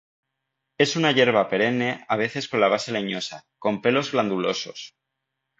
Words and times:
Es 0.85 0.95
una 0.99 1.11
hierba 1.11 1.43
perenne 1.51 2.05
a 2.09 2.15
veces 2.17 2.47
con 2.47 2.59
la 2.59 2.67
base 2.69 2.91
leñosa, 2.91 3.45
con 3.59 3.83
pelos 3.83 4.11
glandulosos. 4.13 4.95